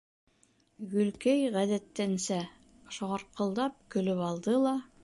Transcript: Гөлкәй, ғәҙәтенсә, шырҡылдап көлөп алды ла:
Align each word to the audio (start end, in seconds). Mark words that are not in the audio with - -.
Гөлкәй, 0.93 1.45
ғәҙәтенсә, 1.57 2.41
шырҡылдап 2.99 3.79
көлөп 3.97 4.29
алды 4.33 4.61
ла: 4.67 4.79